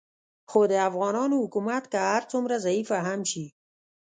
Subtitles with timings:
[0.49, 3.45] خو د افغانانو حکومت که هر څومره ضعیفه هم شي